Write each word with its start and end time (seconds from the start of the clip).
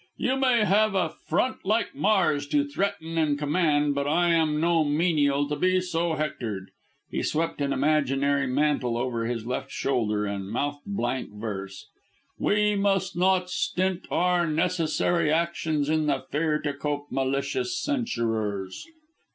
"You 0.17 0.35
may 0.35 0.65
have 0.65 0.95
a 0.95 1.09
front 1.27 1.57
like 1.63 1.93
Mars 1.93 2.47
to 2.47 2.67
threaten 2.67 3.19
and 3.19 3.37
command, 3.37 3.93
but 3.93 4.07
I 4.07 4.29
am 4.29 4.59
no 4.59 4.83
menial 4.83 5.47
to 5.47 5.55
be 5.55 5.79
so 5.79 6.15
hectored." 6.15 6.71
He 7.11 7.21
swept 7.21 7.61
an 7.61 7.71
imaginary 7.71 8.47
mantle 8.47 8.97
over 8.97 9.25
his 9.27 9.45
left 9.45 9.69
shoulder 9.69 10.25
and 10.25 10.49
mouthed 10.49 10.87
blank 10.87 11.33
verse: 11.35 11.87
"We 12.39 12.75
must 12.75 13.15
not 13.15 13.51
stint 13.51 14.07
Our 14.09 14.47
necessary 14.47 15.31
actions 15.31 15.87
in 15.87 16.07
the 16.07 16.21
fear 16.31 16.57
To 16.61 16.73
cope 16.73 17.11
malicious 17.11 17.79
censurers." 17.79 18.87